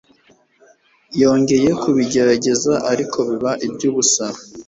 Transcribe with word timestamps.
Yongeye 1.21 1.69
kubigerageza 1.81 2.73
ariko 2.91 3.17
biba 3.27 3.51
ibyubusa 3.67 4.25